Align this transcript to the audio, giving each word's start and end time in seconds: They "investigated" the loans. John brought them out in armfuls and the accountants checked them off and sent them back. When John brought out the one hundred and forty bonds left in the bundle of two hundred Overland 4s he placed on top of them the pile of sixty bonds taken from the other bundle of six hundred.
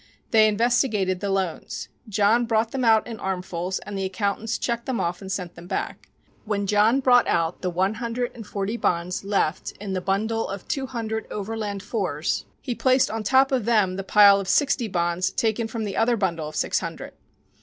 They 0.31 0.47
"investigated" 0.47 1.19
the 1.19 1.29
loans. 1.29 1.87
John 2.09 2.45
brought 2.47 2.71
them 2.71 2.83
out 2.83 3.05
in 3.05 3.19
armfuls 3.19 3.77
and 3.85 3.95
the 3.95 4.03
accountants 4.03 4.57
checked 4.57 4.87
them 4.87 4.99
off 4.99 5.21
and 5.21 5.31
sent 5.31 5.53
them 5.53 5.67
back. 5.67 6.09
When 6.43 6.65
John 6.65 7.01
brought 7.01 7.27
out 7.27 7.61
the 7.61 7.69
one 7.69 7.93
hundred 7.93 8.31
and 8.33 8.47
forty 8.47 8.77
bonds 8.77 9.23
left 9.23 9.73
in 9.79 9.93
the 9.93 10.01
bundle 10.01 10.49
of 10.49 10.67
two 10.67 10.87
hundred 10.87 11.27
Overland 11.31 11.81
4s 11.83 12.45
he 12.63 12.73
placed 12.73 13.11
on 13.11 13.21
top 13.21 13.51
of 13.51 13.65
them 13.65 13.95
the 13.95 14.03
pile 14.03 14.39
of 14.39 14.47
sixty 14.47 14.87
bonds 14.87 15.29
taken 15.29 15.67
from 15.67 15.83
the 15.83 15.95
other 15.95 16.17
bundle 16.17 16.47
of 16.47 16.55
six 16.55 16.79
hundred. 16.79 17.13